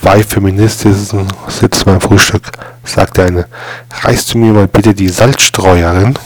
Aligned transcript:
Zwei 0.00 0.22
Feministinnen 0.22 1.26
sitzen 1.48 1.84
beim 1.84 2.00
Frühstück, 2.00 2.52
sagte 2.84 3.24
eine. 3.24 3.46
Reichst 4.02 4.32
du 4.32 4.38
mir 4.38 4.52
mal 4.52 4.68
bitte 4.68 4.94
die 4.94 5.08
Salzstreuerin? 5.08 6.16